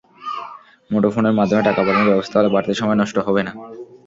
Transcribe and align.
মুঠোফোনের 0.89 1.37
মাধ্যমে 1.39 1.65
টাকা 1.67 1.81
পাঠানোর 1.81 2.09
ব্যবস্থা 2.09 2.35
হলে 2.37 2.53
বাড়তি 2.53 2.73
সময় 2.73 2.99
নষ্ট 3.01 3.15
হবে 3.27 3.41
না। 3.43 3.51